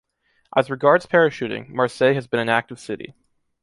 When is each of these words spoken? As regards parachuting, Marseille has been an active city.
As 0.57 0.71
regards 0.71 1.05
parachuting, 1.05 1.69
Marseille 1.69 2.15
has 2.15 2.25
been 2.25 2.39
an 2.39 2.49
active 2.49 2.79
city. 2.79 3.13